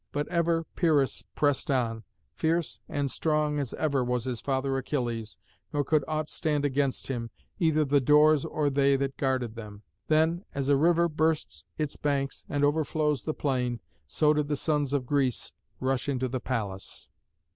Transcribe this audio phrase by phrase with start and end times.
[0.11, 2.03] But ever Pyrrhus pressed on,
[2.33, 5.37] fierce and strong as ever was his father Achilles,
[5.71, 9.83] nor could aught stand against him, either the doors or they that guarded them.
[10.07, 14.91] Then, as a river bursts its banks and overflows the plain, so did the sons
[14.91, 17.11] of Greece rush into the palace.